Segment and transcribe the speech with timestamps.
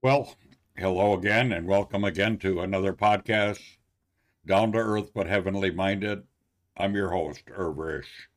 [0.00, 0.36] Well,
[0.76, 3.78] hello again, and welcome again to another podcast,
[4.46, 6.22] Down to Earth but Heavenly Minded.
[6.76, 8.28] I'm your host, Irv Risch.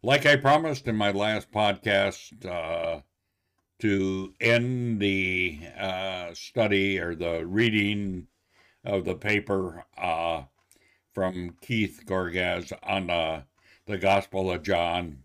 [0.00, 3.00] Like I promised in my last podcast, uh,
[3.80, 8.28] to end the uh, study or the reading
[8.84, 10.42] of the paper uh,
[11.12, 13.42] from Keith Gorgas on uh,
[13.86, 15.24] the Gospel of John,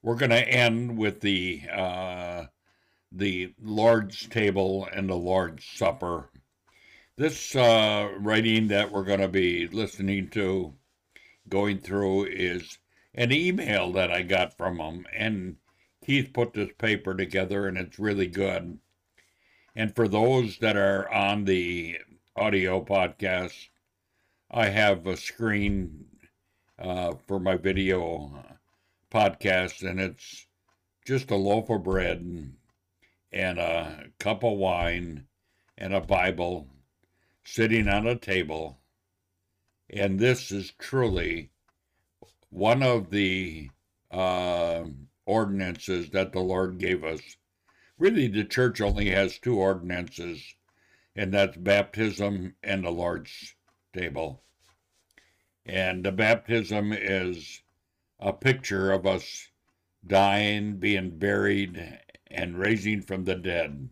[0.00, 2.44] we're going to end with the uh,
[3.16, 6.30] the Lord's table and the Lord's Supper.
[7.16, 10.74] This uh, writing that we're going to be listening to,
[11.48, 12.78] going through, is
[13.14, 15.06] an email that I got from him.
[15.16, 15.56] And
[16.04, 18.78] Keith put this paper together, and it's really good.
[19.76, 21.98] And for those that are on the
[22.36, 23.68] audio podcast,
[24.50, 26.06] I have a screen
[26.80, 28.44] uh, for my video
[29.08, 30.46] podcast, and it's
[31.06, 32.54] just a loaf of bread
[33.34, 35.26] and a cup of wine
[35.76, 36.68] and a Bible
[37.42, 38.78] sitting on a table.
[39.90, 41.50] And this is truly
[42.48, 43.70] one of the
[44.12, 44.84] uh,
[45.26, 47.20] ordinances that the Lord gave us.
[47.98, 50.54] Really, the church only has two ordinances,
[51.16, 53.56] and that's baptism and the Lord's
[53.92, 54.44] table.
[55.66, 57.62] And the baptism is
[58.20, 59.48] a picture of us
[60.06, 61.98] dying, being buried,
[62.30, 63.88] and raising from the dead.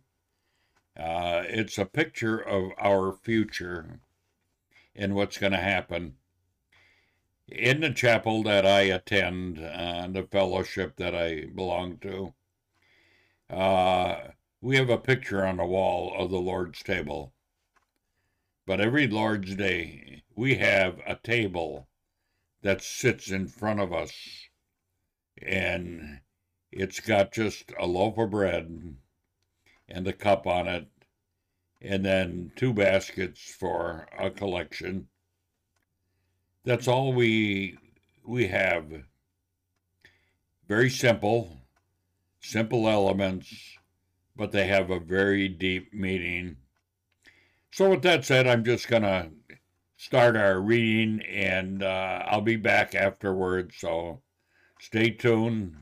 [0.96, 4.00] Uh, it's a picture of our future
[4.94, 6.16] and what's going to happen.
[7.48, 12.34] In the chapel that I attend, uh, the fellowship that I belong to,
[13.50, 17.32] uh, we have a picture on the wall of the Lord's table.
[18.64, 21.88] But every Lord's Day, we have a table
[22.62, 24.12] that sits in front of us.
[25.40, 26.20] And
[26.72, 28.96] it's got just a loaf of bread
[29.88, 30.88] and a cup on it,
[31.82, 35.08] and then two baskets for a collection.
[36.64, 37.76] That's all we
[38.24, 38.86] we have.
[40.66, 41.58] Very simple,
[42.40, 43.76] simple elements,
[44.34, 46.56] but they have a very deep meaning.
[47.70, 49.30] So, with that said, I'm just to
[49.96, 53.76] start our reading and uh, I'll be back afterwards.
[53.78, 54.22] So,
[54.78, 55.81] stay tuned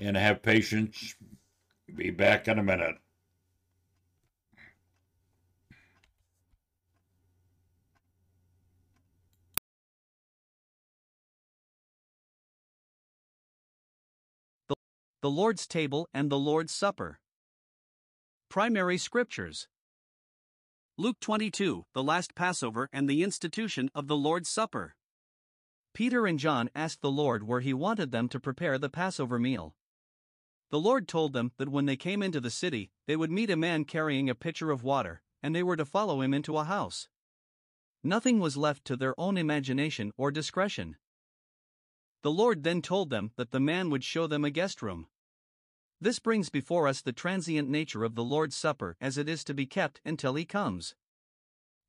[0.00, 1.14] and have patience.
[1.94, 2.96] Be back in a minute.
[15.22, 17.20] The Lord's Table and the Lord's Supper.
[18.48, 19.68] Primary Scriptures
[20.98, 24.96] Luke 22, the last Passover and the institution of the Lord's Supper.
[25.94, 29.74] Peter and John asked the Lord where he wanted them to prepare the Passover meal.
[30.72, 33.56] The Lord told them that when they came into the city, they would meet a
[33.56, 37.10] man carrying a pitcher of water, and they were to follow him into a house.
[38.02, 40.96] Nothing was left to their own imagination or discretion.
[42.22, 45.08] The Lord then told them that the man would show them a guest room.
[46.00, 49.52] This brings before us the transient nature of the Lord's Supper as it is to
[49.52, 50.94] be kept until he comes.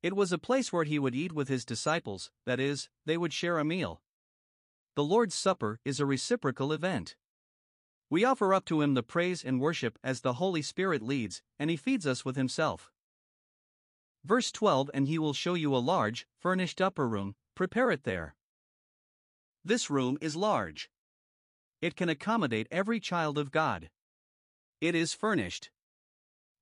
[0.02, 3.32] It was a place where he would eat with his disciples, that is, they would
[3.32, 4.02] share a meal.
[4.94, 7.16] The Lord's Supper is a reciprocal event.
[8.10, 11.70] We offer up to Him the praise and worship as the Holy Spirit leads, and
[11.70, 12.90] He feeds us with Himself.
[14.24, 18.34] Verse 12 And He will show you a large, furnished upper room, prepare it there.
[19.64, 20.90] This room is large.
[21.80, 23.90] It can accommodate every child of God.
[24.80, 25.70] It is furnished.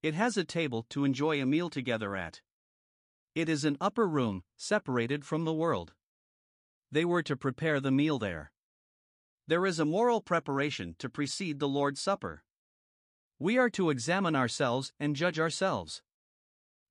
[0.02, 2.41] It has a table to enjoy a meal together at.
[3.34, 5.94] It is an upper room, separated from the world.
[6.91, 8.51] They were to prepare the meal there.
[9.48, 12.44] There is a moral preparation to precede the Lord's Supper.
[13.41, 16.00] We are to examine ourselves and judge ourselves.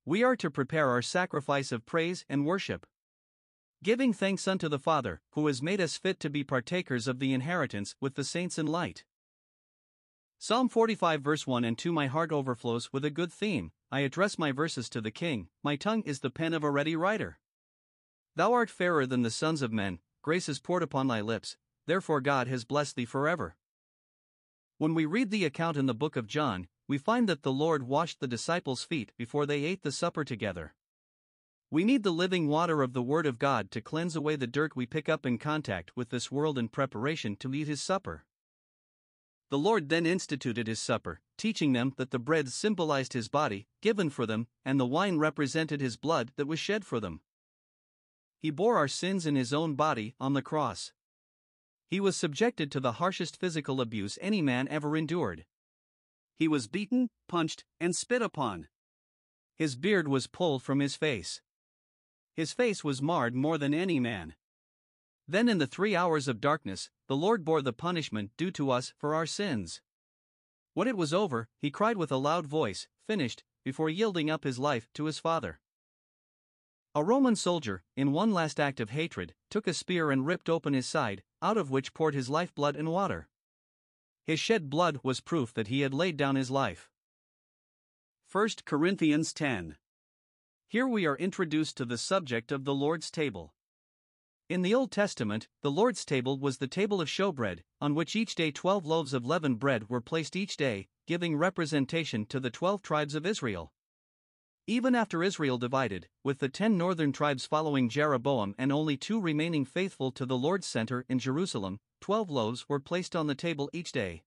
[0.04, 2.86] We are to prepare our sacrifice of praise and worship.
[3.82, 7.32] Giving thanks unto the Father, who has made us fit to be partakers of the
[7.32, 9.04] inheritance with the saints in light.
[10.38, 13.72] Psalm 45 verse 1 and 2 My heart overflows with a good theme.
[13.90, 16.96] I address my verses to the King, my tongue is the pen of a ready
[16.96, 17.38] writer.
[18.36, 21.56] Thou art fairer than the sons of men, grace is poured upon thy lips,
[21.86, 23.56] therefore God has blessed thee forever.
[24.78, 27.84] When we read the account in the book of John, we find that the Lord
[27.84, 30.74] washed the disciples' feet before they ate the supper together.
[31.70, 34.76] We need the living water of the Word of God to cleanse away the dirt
[34.76, 38.24] we pick up in contact with this world in preparation to eat His supper.
[39.48, 44.10] The Lord then instituted His supper, teaching them that the bread symbolized His body, given
[44.10, 47.20] for them, and the wine represented His blood that was shed for them.
[48.38, 50.92] He bore our sins in His own body on the cross.
[51.92, 55.44] He was subjected to the harshest physical abuse any man ever endured.
[56.38, 58.68] He was beaten, punched, and spit upon.
[59.56, 61.42] His beard was pulled from his face.
[62.32, 64.36] His face was marred more than any man.
[65.28, 68.94] Then, in the three hours of darkness, the Lord bore the punishment due to us
[68.96, 69.82] for our sins.
[70.72, 74.58] When it was over, he cried with a loud voice, Finished, before yielding up his
[74.58, 75.60] life to his Father.
[76.94, 80.74] A Roman soldier, in one last act of hatred, took a spear and ripped open
[80.74, 83.28] his side, out of which poured his lifeblood and water.
[84.24, 86.90] His shed blood was proof that he had laid down his life.
[88.30, 89.78] 1 Corinthians 10.
[90.68, 93.54] Here we are introduced to the subject of the Lord's table.
[94.50, 98.34] In the Old Testament, the Lord's table was the table of showbread, on which each
[98.34, 102.82] day twelve loaves of leavened bread were placed each day, giving representation to the twelve
[102.82, 103.72] tribes of Israel.
[104.68, 109.64] Even after Israel divided, with the ten northern tribes following Jeroboam and only two remaining
[109.64, 113.90] faithful to the Lord's center in Jerusalem, twelve loaves were placed on the table each
[113.90, 114.22] day.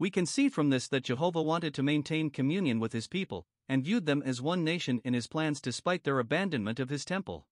[0.00, 3.84] We can see from this that Jehovah wanted to maintain communion with his people, and
[3.84, 7.46] viewed them as one nation in his plans despite their abandonment of his temple.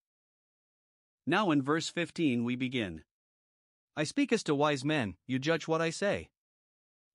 [1.29, 3.05] Now in verse 15 we begin.
[3.97, 6.31] I speak as to wise men, you judge what I say.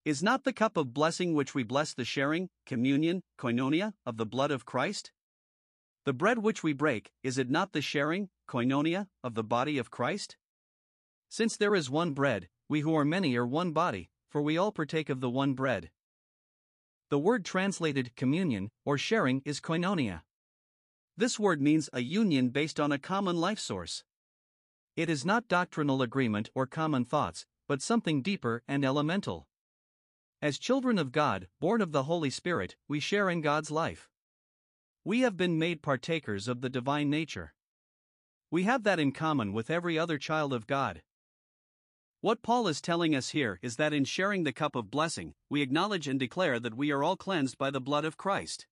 [0.10, 4.26] Is not the cup of blessing which we bless the sharing, communion, koinonia, of the
[4.26, 5.12] blood of Christ?
[6.04, 9.92] The bread which we break, is it not the sharing, koinonia, of the body of
[9.92, 10.36] Christ?
[11.30, 14.72] Since there is one bread, we who are many are one body, for we all
[14.72, 15.92] partake of the one bread.
[17.12, 20.24] The word translated communion or sharing is koinonia.
[21.18, 24.04] This word means a union based on a common life source.
[24.96, 29.46] It is not doctrinal agreement or common thoughts, but something deeper and elemental.
[30.42, 34.10] As children of God, born of the Holy Spirit, we share in God's life.
[35.04, 37.54] We have been made partakers of the divine nature.
[38.50, 41.02] We have that in common with every other child of God.
[42.22, 45.62] What Paul is telling us here is that in sharing the cup of blessing, we
[45.62, 48.66] acknowledge and declare that we are all cleansed by the blood of Christ.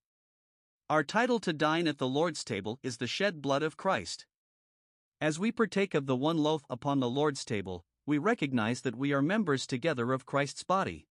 [0.88, 4.24] Our title to dine at the Lord's table is the shed blood of Christ.
[5.20, 9.12] As we partake of the one loaf upon the Lord's table, we recognize that we
[9.12, 11.08] are members together of Christ's body.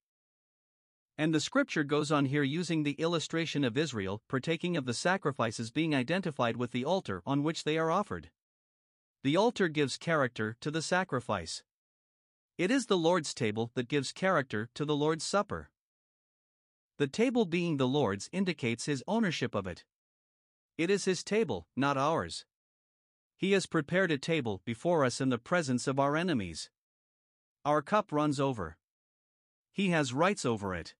[1.19, 5.71] And the scripture goes on here using the illustration of Israel partaking of the sacrifices
[5.71, 8.29] being identified with the altar on which they are offered.
[9.23, 11.63] The altar gives character to the sacrifice.
[12.57, 15.71] It is the Lord's table that gives character to the Lord's Supper.
[16.97, 19.85] The table being the Lord's indicates his ownership of it.
[20.77, 22.45] It is his table, not ours.
[23.35, 26.69] He has prepared a table before us in the presence of our enemies.
[27.65, 28.77] Our cup runs over.
[29.71, 30.95] He has rights over it.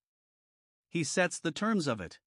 [0.89, 2.19] He sets the terms of it.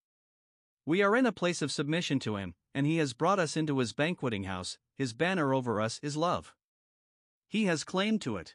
[0.87, 3.79] We are in a place of submission to him, and he has brought us into
[3.79, 6.55] his banqueting house, his banner over us is love.
[7.49, 8.55] He has claim to it.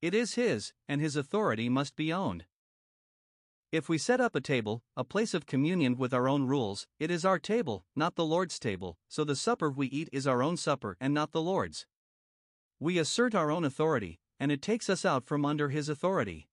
[0.00, 2.46] It is his, and his authority must be owned.
[3.70, 7.10] If we set up a table, a place of communion with our own rules, it
[7.10, 10.56] is our table, not the Lord's table, so the supper we eat is our own
[10.56, 11.86] supper and not the Lord's.
[12.78, 16.48] We assert our own authority, and it takes us out from under his authority.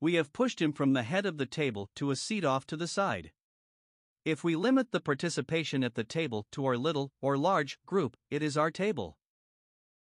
[0.00, 2.76] We have pushed him from the head of the table to a seat off to
[2.76, 3.32] the side.
[4.24, 8.42] If we limit the participation at the table to our little or large group, it
[8.42, 9.18] is our table.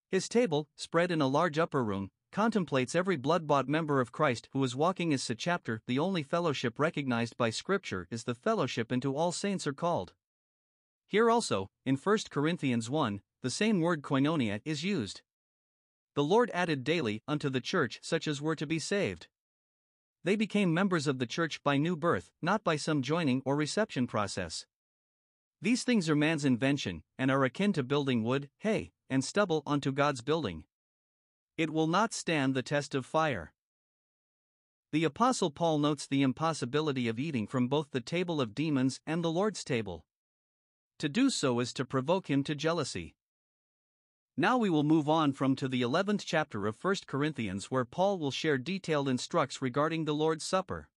[0.09, 4.49] His table, spread in a large upper room, contemplates every blood bought member of Christ
[4.53, 5.81] who is walking as a chapter.
[5.87, 10.13] The only fellowship recognized by Scripture is the fellowship into all saints are called.
[11.07, 15.21] Here also, in 1 Corinthians 1, the same word koinonia is used.
[16.15, 19.27] The Lord added daily unto the church such as were to be saved.
[20.23, 24.07] They became members of the church by new birth, not by some joining or reception
[24.07, 24.65] process.
[25.61, 29.91] These things are man's invention, and are akin to building wood, hay, and stubble onto
[29.91, 30.63] God's building
[31.59, 33.51] it will not stand the test of fire.
[34.93, 39.21] The Apostle Paul notes the impossibility of eating from both the table of demons and
[39.21, 40.05] the Lord's table.
[40.99, 43.17] To do so is to provoke him to jealousy.
[44.39, 48.17] Now we will move on from to the 11th chapter of 1 Corinthians where Paul
[48.17, 50.87] will share detailed instructs regarding the Lord's Supper.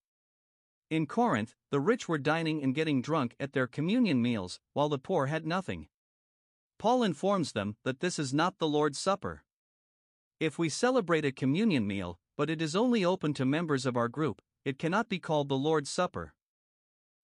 [0.89, 4.97] In Corinth, the rich were dining and getting drunk at their communion meals, while the
[4.97, 5.89] poor had nothing.
[6.79, 9.43] Paul informs them that this is not the Lord's Supper.
[10.39, 14.07] If we celebrate a communion meal, but it is only open to members of our
[14.07, 16.33] group, it cannot be called the Lord's Supper.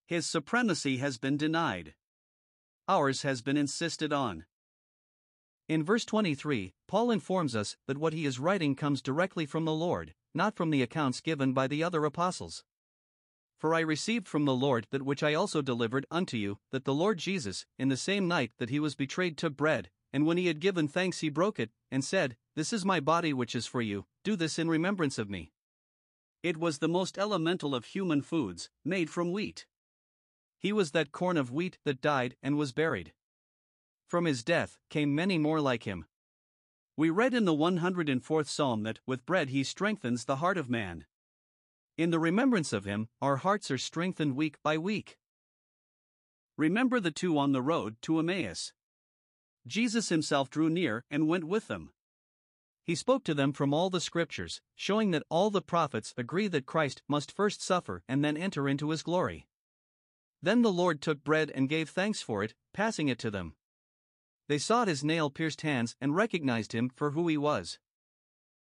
[0.05, 1.93] His supremacy has been denied.
[2.89, 4.43] Ours has been insisted on.
[5.69, 9.71] In verse 23, Paul informs us that what he is writing comes directly from the
[9.71, 12.63] Lord, not from the accounts given by the other apostles.
[13.59, 16.93] For I received from the Lord that which I also delivered unto you, that the
[16.93, 20.47] Lord Jesus, in the same night that he was betrayed, took bread, and when he
[20.47, 23.83] had given thanks, he broke it, and said, this is my body which is for
[23.83, 25.51] you, do this in remembrance of me.
[26.41, 29.67] It was the most elemental of human foods, made from wheat.
[30.57, 33.13] He was that corn of wheat that died and was buried.
[34.09, 36.05] From his death came many more like him.
[36.97, 41.05] We read in the 104th Psalm that with bread he strengthens the heart of man.
[41.95, 45.19] In the remembrance of him, our hearts are strengthened week by week.
[46.57, 48.73] Remember the two on the road to Emmaus.
[49.67, 51.91] Jesus himself drew near and went with them.
[52.83, 56.65] He spoke to them from all the scriptures, showing that all the prophets agree that
[56.65, 59.47] Christ must first suffer and then enter into his glory.
[60.41, 63.53] Then the Lord took bread and gave thanks for it, passing it to them.
[64.49, 67.77] They saw his nail pierced hands and recognized him for who he was.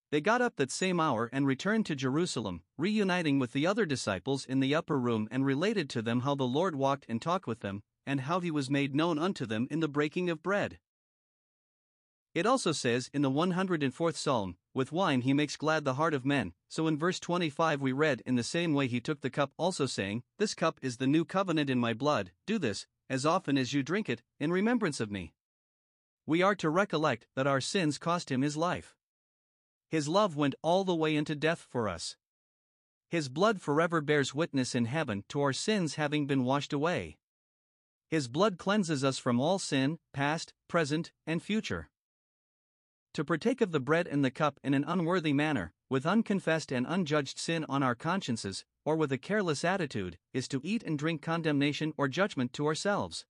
[0.10, 4.46] They got up that same hour and returned to Jerusalem, reuniting with the other disciples
[4.46, 7.60] in the upper room and related to them how the Lord walked and talked with
[7.60, 10.80] them, and how he was made known unto them in the breaking of bread.
[12.34, 16.26] It also says in the 104th Psalm, With wine he makes glad the heart of
[16.26, 16.54] men.
[16.68, 19.86] So in verse 25 we read, In the same way he took the cup, also
[19.86, 23.72] saying, This cup is the new covenant in my blood, do this, as often as
[23.72, 25.35] you drink it, in remembrance of me.
[26.28, 28.96] We are to recollect that our sins cost him his life.
[29.90, 32.18] His love went all the way into death for us.
[33.10, 37.18] His blood forever bears witness in heaven to our sins having been washed away.
[38.10, 41.90] His blood cleanses us from all sin, past, present, and future.
[43.14, 46.86] To partake of the bread and the cup in an unworthy manner, with unconfessed and
[46.88, 51.22] unjudged sin on our consciences, or with a careless attitude, is to eat and drink
[51.22, 53.26] condemnation or judgment to ourselves.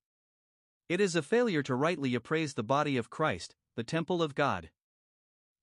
[0.88, 4.70] It is a failure to rightly appraise the body of Christ, the temple of God.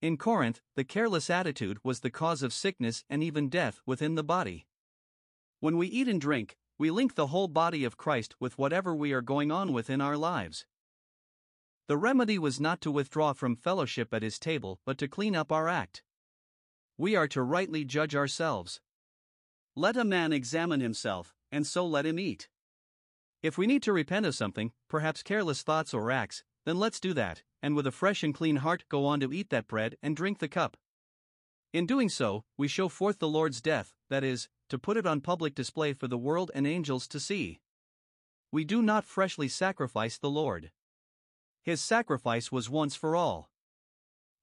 [0.00, 4.24] In Corinth, the careless attitude was the cause of sickness and even death within the
[4.24, 4.66] body.
[5.60, 9.12] When we eat and drink, we link the whole body of Christ with whatever we
[9.12, 10.66] are going on with in our lives.
[11.86, 15.52] The remedy was not to withdraw from fellowship at his table, but to clean up
[15.52, 16.02] our act.
[16.98, 18.80] We are to rightly judge ourselves.
[19.76, 22.48] Let a man examine himself, and so let him eat.
[23.42, 27.12] If we need to repent of something, perhaps careless thoughts or acts, then let's do
[27.14, 30.16] that, and with a fresh and clean heart go on to eat that bread and
[30.16, 30.76] drink the cup.
[31.72, 35.20] In doing so, we show forth the Lord's death, that is, to put it on
[35.20, 37.60] public display for the world and angels to see.
[38.52, 40.70] We do not freshly sacrifice the Lord.
[41.62, 43.50] His sacrifice was once for all.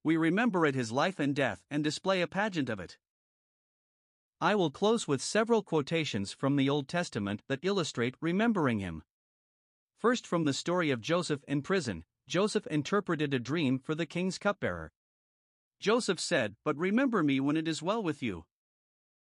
[0.04, 2.98] We remember it his life and death and display a pageant of it.
[4.42, 9.04] I will close with several quotations from the Old Testament that illustrate remembering him.
[9.98, 14.38] First, from the story of Joseph in prison, Joseph interpreted a dream for the king's
[14.38, 14.94] cupbearer.
[15.82, 18.46] Joseph said, But remember me when it is well with you.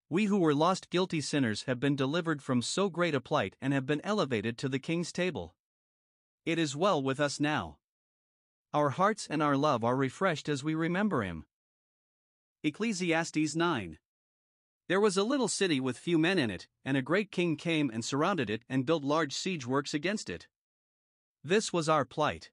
[0.08, 3.72] We who were lost guilty sinners have been delivered from so great a plight and
[3.72, 5.56] have been elevated to the king's table.
[6.44, 7.78] It is well with us now.
[8.72, 11.46] Our hearts and our love are refreshed as we remember him.
[12.62, 13.98] Ecclesiastes 9.
[14.90, 17.90] There was a little city with few men in it, and a great king came
[17.90, 20.48] and surrounded it and built large siege works against it.
[21.44, 22.50] This was our plight.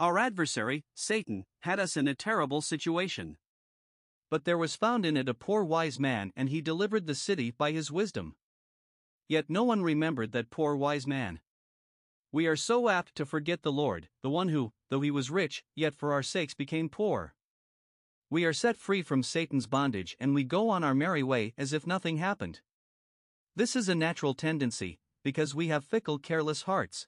[0.00, 3.36] Our adversary, Satan, had us in a terrible situation.
[4.28, 7.52] But there was found in it a poor wise man, and he delivered the city
[7.52, 8.34] by his wisdom.
[9.28, 11.38] Yet no one remembered that poor wise man.
[12.32, 15.62] We are so apt to forget the Lord, the one who, though he was rich,
[15.76, 17.35] yet for our sakes became poor.
[18.28, 21.72] We are set free from Satan's bondage and we go on our merry way as
[21.72, 22.60] if nothing happened.
[23.54, 27.06] This is a natural tendency, because we have fickle, careless hearts.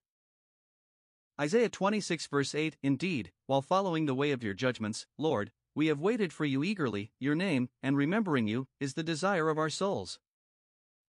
[1.40, 6.00] Isaiah 26 verse 8 Indeed, while following the way of your judgments, Lord, we have
[6.00, 10.20] waited for you eagerly, your name, and remembering you, is the desire of our souls.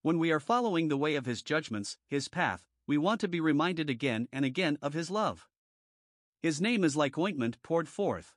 [0.02, 3.40] When we are following the way of his judgments, his path, we want to be
[3.40, 5.48] reminded again and again of his love.
[6.42, 8.34] His name is like ointment poured forth.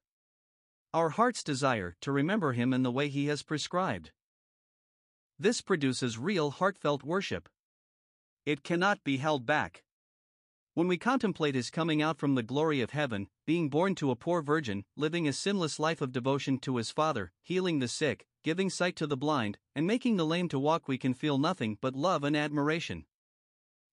[0.94, 4.12] Our hearts desire to remember him in the way he has prescribed.
[5.38, 7.48] This produces real heartfelt worship.
[8.44, 9.84] It cannot be held back.
[10.74, 14.16] When we contemplate his coming out from the glory of heaven, being born to a
[14.16, 18.68] poor virgin, living a sinless life of devotion to his Father, healing the sick, giving
[18.68, 21.96] sight to the blind, and making the lame to walk, we can feel nothing but
[21.96, 23.06] love and admiration.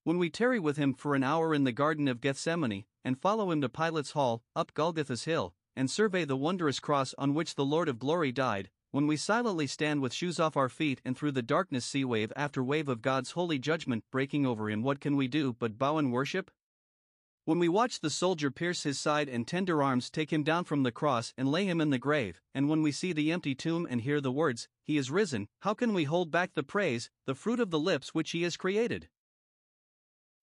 [0.03, 3.51] When we tarry with him for an hour in the Garden of Gethsemane, and follow
[3.51, 7.65] him to Pilate's hall, up Golgotha's hill, and survey the wondrous cross on which the
[7.65, 11.33] Lord of glory died, when we silently stand with shoes off our feet and through
[11.33, 15.15] the darkness see wave after wave of God's holy judgment breaking over him, what can
[15.15, 16.49] we do but bow and worship?
[17.45, 20.83] When we watch the soldier pierce his side and tender arms take him down from
[20.83, 23.87] the cross and lay him in the grave, and when we see the empty tomb
[23.89, 27.35] and hear the words, He is risen, how can we hold back the praise, the
[27.35, 29.07] fruit of the lips which He has created?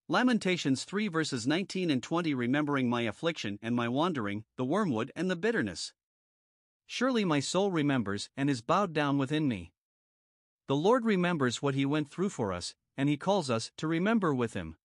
[0.09, 5.29] Lamentations 3 verses 19 and 20 Remembering my affliction and my wandering, the wormwood and
[5.29, 5.93] the bitterness.
[6.87, 9.73] Surely my soul remembers and is bowed down within me.
[10.69, 14.33] The Lord remembers what He went through for us, and He calls us to remember
[14.33, 14.77] with Him.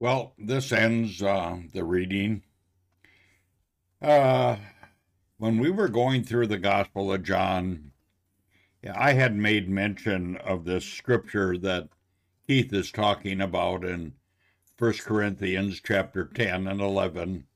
[0.00, 2.42] Well, this ends uh, the reading.
[4.06, 4.56] Uh,
[5.38, 7.90] when we were going through the Gospel of John,
[8.94, 11.88] I had made mention of this scripture that
[12.46, 14.12] Keith is talking about in
[14.78, 17.48] 1 Corinthians chapter 10 and 11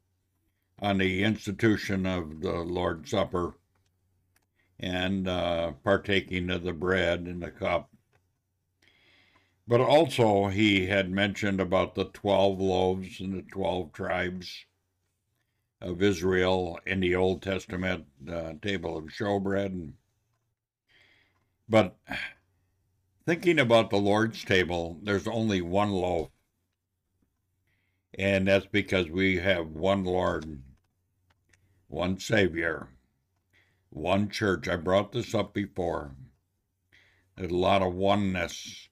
[0.80, 3.54] on the institution of the Lord's Supper
[4.80, 7.90] and uh, partaking of the bread and the cup.
[9.68, 14.64] But also, he had mentioned about the 12 loaves and the 12 tribes
[15.80, 19.92] of Israel in the Old Testament uh, table of showbread.
[21.68, 21.96] But
[23.26, 26.30] thinking about the Lord's table, there's only one loaf.
[28.18, 30.62] And that's because we have one Lord,
[31.86, 32.88] one Savior,
[33.88, 34.68] one church.
[34.68, 36.16] I brought this up before.
[37.36, 38.90] There's a lot of oneness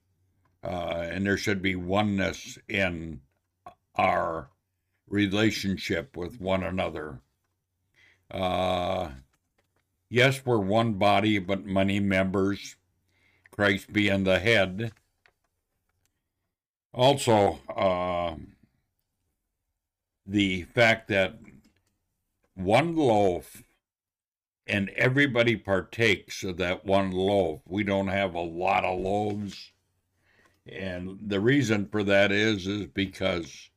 [0.63, 3.21] uh, and there should be oneness in
[3.95, 4.49] our
[5.09, 7.21] relationship with one another.
[8.31, 9.09] Uh,
[10.09, 12.75] yes, we're one body, but many members,
[13.51, 14.91] Christ being the head.
[16.93, 18.35] Also, uh,
[20.25, 21.39] the fact that
[22.55, 23.63] one loaf
[24.67, 27.61] and everybody partakes of that one loaf.
[27.65, 29.71] We don't have a lot of loaves
[30.71, 33.69] and the reason for that is is because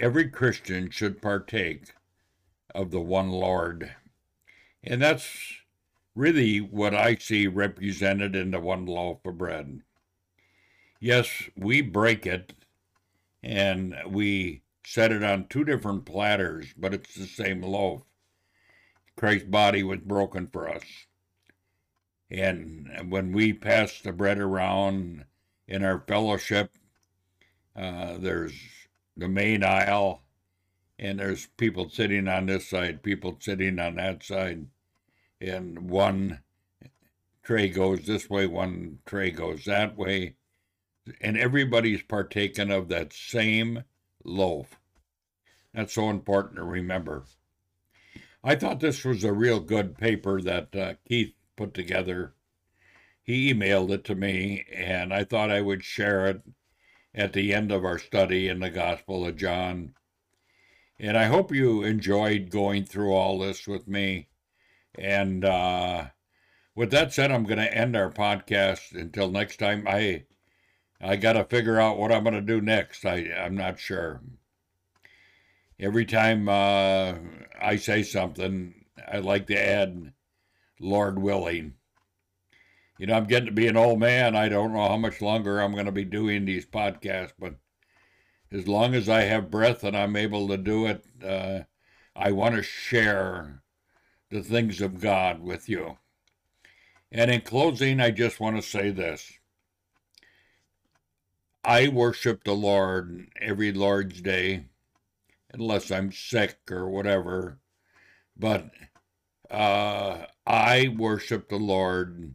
[0.00, 1.92] every Christian should partake
[2.74, 3.94] of the one Lord.
[4.82, 5.28] And that's
[6.14, 9.82] really what I see represented in the one loaf of bread.
[11.00, 12.52] Yes, we break it
[13.42, 18.02] and we set it on two different platters, but it's the same loaf.
[19.16, 20.84] Christ's body was broken for us.
[22.30, 25.24] And when we pass the bread around,
[25.70, 26.72] in our fellowship.
[27.76, 28.54] Uh, there's
[29.16, 30.22] the main aisle,
[30.98, 34.66] and there's people sitting on this side, people sitting on that side,
[35.40, 36.40] and one
[37.42, 40.34] tray goes this way, one tray goes that way,
[41.20, 43.84] and everybody's partaking of that same
[44.24, 44.78] loaf.
[45.74, 47.24] That's so important to remember.
[48.42, 52.34] I thought this was a real good paper that uh, Keith put together
[53.30, 56.42] he emailed it to me, and I thought I would share it
[57.14, 59.94] at the end of our study in the Gospel of John.
[60.98, 64.28] And I hope you enjoyed going through all this with me.
[64.94, 66.06] And uh,
[66.74, 69.86] with that said, I'm going to end our podcast until next time.
[69.88, 70.24] I
[71.00, 73.06] I got to figure out what I'm going to do next.
[73.06, 74.20] I I'm not sure.
[75.78, 77.14] Every time uh,
[77.58, 78.74] I say something,
[79.10, 80.12] I like to add,
[80.78, 81.74] Lord willing
[83.00, 84.36] you know, I'm getting to be an old man.
[84.36, 87.54] I don't know how much longer I'm going to be doing these podcasts, but
[88.52, 91.60] as long as I have breath and I'm able to do it, uh,
[92.14, 93.62] I want to share
[94.28, 95.96] the things of God with you.
[97.10, 99.32] And in closing, I just want to say this
[101.64, 104.66] I worship the Lord every Lord's Day,
[105.54, 107.60] unless I'm sick or whatever.
[108.36, 108.70] But
[109.50, 112.34] uh, I worship the Lord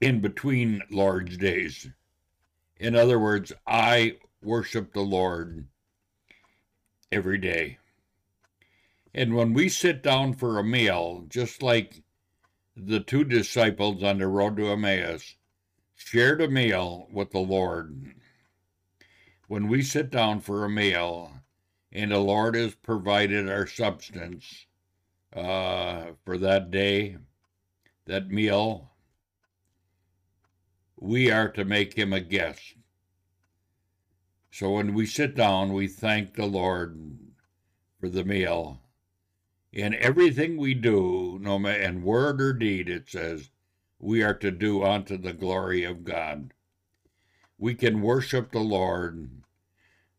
[0.00, 1.88] in between Lord's days.
[2.78, 5.66] In other words, I worship the Lord
[7.10, 7.78] every day.
[9.14, 12.02] And when we sit down for a meal, just like
[12.76, 15.34] the two disciples on the road to Emmaus
[15.96, 18.14] shared a meal with the Lord,
[19.48, 21.32] when we sit down for a meal
[21.90, 24.66] and the Lord has provided our substance
[25.34, 27.16] uh, for that day,
[28.06, 28.90] that meal,
[31.00, 32.74] we are to make him a guest.
[34.50, 37.18] So when we sit down, we thank the Lord
[38.00, 38.80] for the meal.
[39.72, 43.50] In everything we do, no matter in word or deed, it says,
[44.00, 46.52] we are to do unto the glory of God.
[47.58, 49.30] We can worship the Lord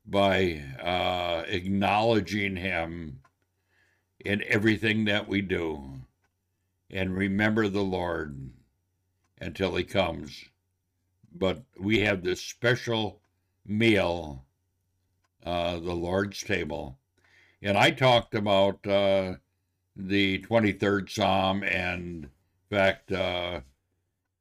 [0.06, 3.22] by uh, acknowledging Him
[4.20, 6.02] in everything that we do
[6.89, 8.52] and remember the Lord
[9.39, 10.50] until He comes
[11.34, 13.22] but we have this special
[13.65, 14.46] meal,
[15.46, 17.00] uh, the Lord's table.
[17.62, 19.36] And I talked about uh,
[19.96, 22.32] the 23rd Psalm, and in
[22.70, 23.62] fact, uh,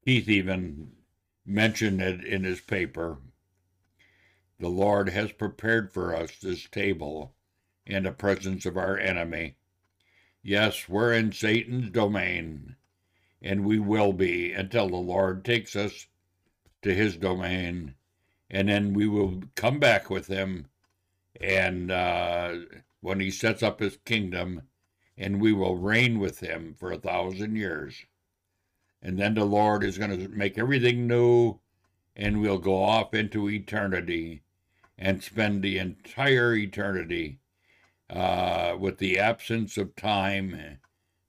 [0.05, 0.93] Keith even
[1.47, 3.19] mentioned it in his paper.
[4.61, 7.35] the Lord has prepared for us this table
[7.87, 9.57] in the presence of our enemy.
[10.43, 12.77] Yes, we're in Satan's domain,
[13.43, 16.07] and we will be until the Lord takes us
[16.83, 17.95] to his domain,
[18.51, 20.67] and then we will come back with him,
[21.41, 22.55] and uh,
[23.01, 24.63] when he sets up his kingdom,
[25.17, 28.05] and we will reign with him for a thousand years.
[29.03, 31.59] And then the Lord is going to make everything new,
[32.17, 34.43] and we'll go off into eternity
[34.97, 37.39] and spend the entire eternity
[38.11, 40.79] uh, with the absence of time.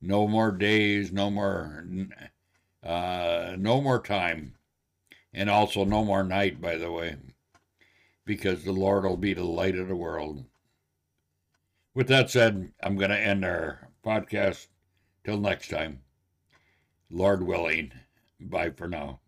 [0.01, 1.85] No more days, no more,
[2.83, 4.55] uh, no more time,
[5.39, 6.59] and also no more night.
[6.59, 7.15] By the way,
[8.25, 10.43] because the Lord will be the light of the world.
[11.95, 14.67] With that said, I'm going to end our podcast.
[15.23, 16.01] Till next time,
[17.09, 17.91] Lord willing.
[18.39, 19.21] Bye for now.